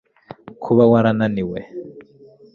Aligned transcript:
kuba 0.63 0.83
warananiwe 0.91 1.59